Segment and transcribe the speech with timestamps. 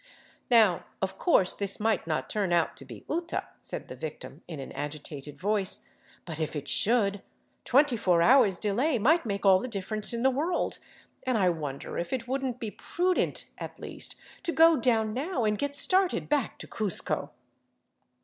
[0.49, 4.59] "Now of course this might not turn out to be uta," said the victim, in
[4.59, 5.87] an agitated voice,"
[6.25, 7.21] but if it should,
[7.65, 10.79] twenty four hours delay might make all the difference in the world,
[11.21, 15.55] and I wonder if it wouldn't be prudent, at least, to go down now and
[15.55, 17.29] get started back to Cuzco."